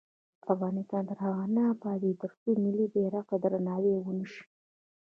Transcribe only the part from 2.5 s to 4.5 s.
ملي بیرغ ته درناوی ونشي.